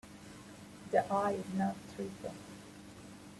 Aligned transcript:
The 0.89 1.07
eye 1.13 1.33
is 1.33 1.45
not 1.55 1.75
treated. 1.95 2.31